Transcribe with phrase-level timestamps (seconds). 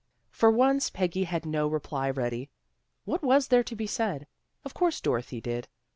[0.31, 2.49] For once Peggy had no reply ready.
[3.05, 4.25] What was there to be said?
[4.65, 5.67] Of course Dorothy did.